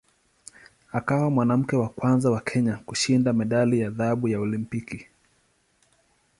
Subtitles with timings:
[0.91, 5.07] Akawa mwanamke wa kwanza wa Kenya kushinda medali ya dhahabu ya Olimpiki.